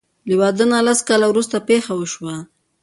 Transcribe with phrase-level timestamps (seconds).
[0.27, 2.35] له واده نه لس کاله وروسته پېښه وشوه.